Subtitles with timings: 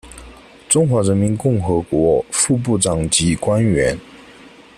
[0.67, 3.95] 中华人民共和国副部长级官员。